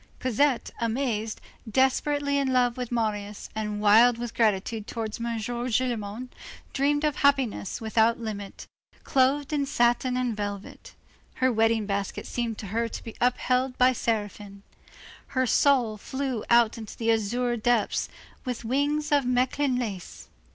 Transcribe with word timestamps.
Cosette, 0.19 0.71
amazed, 0.79 1.39
desperately 1.69 2.39
in 2.39 2.51
love 2.51 2.75
with 2.75 2.91
Marius, 2.91 3.51
and 3.53 3.79
wild 3.79 4.17
with 4.17 4.33
gratitude 4.33 4.87
towards 4.87 5.19
M. 5.21 5.37
Gillenormand, 5.37 6.29
dreamed 6.73 7.03
of 7.03 7.17
a 7.17 7.19
happiness 7.19 7.79
without 7.79 8.19
limit 8.19 8.65
clothed 9.03 9.53
in 9.53 9.67
satin 9.67 10.17
and 10.17 10.35
velvet. 10.35 10.95
Her 11.35 11.51
wedding 11.53 11.85
basket 11.85 12.25
seemed 12.25 12.57
to 12.57 12.65
her 12.73 12.87
to 12.89 13.03
be 13.03 13.15
upheld 13.21 13.77
by 13.77 13.93
seraphim. 13.93 14.63
Her 15.37 15.45
soul 15.45 15.97
flew 15.97 16.43
out 16.49 16.79
into 16.79 16.97
the 16.97 17.11
azure 17.11 17.55
depths, 17.55 18.09
with 18.43 18.65
wings 18.65 19.11
of 19.11 19.23
Mechlin 19.25 19.77
lace. 19.77 20.29